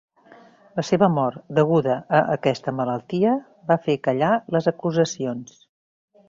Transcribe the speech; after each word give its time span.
La 0.77 0.83
seva 0.87 1.09
mort, 1.17 1.43
deguda 1.59 1.97
a 2.19 2.21
aquesta 2.37 2.73
malaltia, 2.79 3.35
va 3.73 3.79
fer 3.85 3.97
callar 4.09 4.31
les 4.57 4.71
acusacions. 4.73 5.55